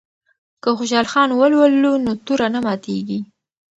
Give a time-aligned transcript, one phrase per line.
[0.63, 3.19] که خوشحال خان ولولو نو توره نه ماتیږي.